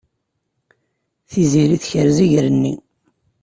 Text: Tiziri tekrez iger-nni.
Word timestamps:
Tiziri 1.29 1.77
tekrez 1.81 2.17
iger-nni. 2.25 2.73